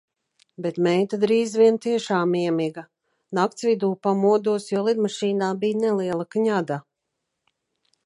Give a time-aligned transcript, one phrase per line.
[0.65, 2.85] Bet meita drīz vien tiešām iemiga.
[3.41, 6.85] Nakts vidū pamodos, jo lidmašīnā bija neliela kņada.